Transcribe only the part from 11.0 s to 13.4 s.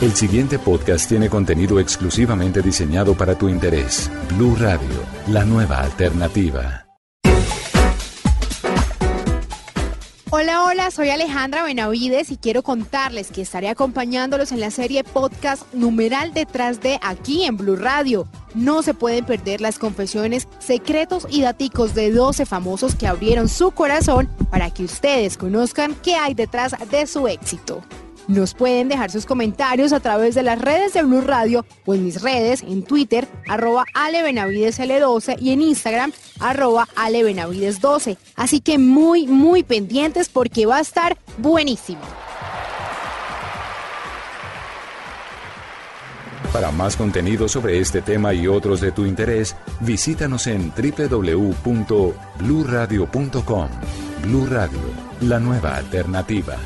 Alejandra Benavides y quiero contarles